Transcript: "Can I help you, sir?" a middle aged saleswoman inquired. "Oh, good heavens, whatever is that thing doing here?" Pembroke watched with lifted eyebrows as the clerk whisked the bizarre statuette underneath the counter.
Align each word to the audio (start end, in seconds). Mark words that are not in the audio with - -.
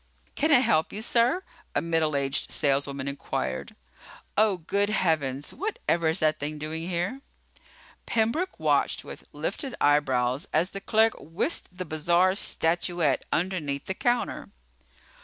"Can 0.33 0.49
I 0.51 0.61
help 0.61 0.91
you, 0.91 1.03
sir?" 1.03 1.43
a 1.75 1.79
middle 1.83 2.15
aged 2.15 2.51
saleswoman 2.51 3.07
inquired. 3.07 3.75
"Oh, 4.35 4.57
good 4.57 4.89
heavens, 4.89 5.53
whatever 5.53 6.07
is 6.07 6.21
that 6.21 6.39
thing 6.39 6.57
doing 6.57 6.89
here?" 6.89 7.21
Pembroke 8.07 8.59
watched 8.59 9.03
with 9.03 9.29
lifted 9.31 9.75
eyebrows 9.79 10.47
as 10.53 10.71
the 10.71 10.81
clerk 10.81 11.13
whisked 11.19 11.67
the 11.77 11.85
bizarre 11.85 12.33
statuette 12.33 13.25
underneath 13.31 13.85
the 13.85 13.93
counter. 13.93 14.49